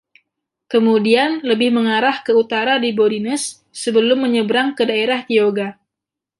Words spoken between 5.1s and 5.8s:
Tioga.